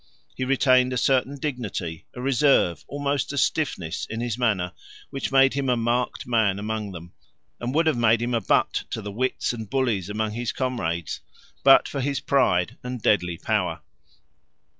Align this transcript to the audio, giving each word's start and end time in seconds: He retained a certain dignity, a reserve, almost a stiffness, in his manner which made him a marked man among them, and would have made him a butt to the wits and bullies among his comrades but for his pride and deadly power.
He 0.35 0.45
retained 0.45 0.93
a 0.93 0.97
certain 0.97 1.37
dignity, 1.37 2.07
a 2.15 2.21
reserve, 2.21 2.83
almost 2.87 3.31
a 3.33 3.37
stiffness, 3.37 4.07
in 4.09 4.19
his 4.19 4.35
manner 4.35 4.71
which 5.11 5.31
made 5.31 5.53
him 5.53 5.69
a 5.69 5.77
marked 5.77 6.25
man 6.25 6.57
among 6.57 6.91
them, 6.91 7.13
and 7.59 7.71
would 7.75 7.85
have 7.85 7.97
made 7.99 8.19
him 8.19 8.33
a 8.33 8.41
butt 8.41 8.85
to 8.89 9.01
the 9.03 9.11
wits 9.11 9.53
and 9.53 9.69
bullies 9.69 10.09
among 10.09 10.31
his 10.31 10.51
comrades 10.53 11.19
but 11.63 11.87
for 11.87 12.01
his 12.01 12.19
pride 12.19 12.77
and 12.81 13.03
deadly 13.03 13.37
power. 13.37 13.81